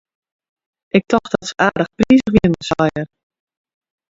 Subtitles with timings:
[0.87, 3.07] Ik tocht dat se aardich prizich wienen, sei er.